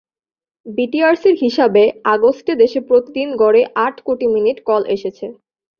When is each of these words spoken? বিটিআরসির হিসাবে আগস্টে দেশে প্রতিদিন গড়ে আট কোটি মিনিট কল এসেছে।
বিটিআরসির 0.65 1.35
হিসাবে 1.43 1.83
আগস্টে 2.13 2.53
দেশে 2.61 2.79
প্রতিদিন 2.89 3.27
গড়ে 3.41 3.61
আট 3.85 3.95
কোটি 4.05 4.25
মিনিট 4.35 4.57
কল 4.67 4.83
এসেছে। 4.95 5.25